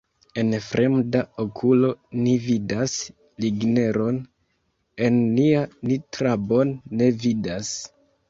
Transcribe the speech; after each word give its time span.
En 0.41 0.47
fremda 0.67 1.19
okulo 1.41 1.89
ni 2.21 2.31
vidas 2.45 2.95
ligneron, 3.45 4.17
en 5.09 5.21
nia 5.35 5.61
ni 5.91 5.99
trabon 6.19 6.75
ne 7.03 7.11
vidas. 7.27 7.71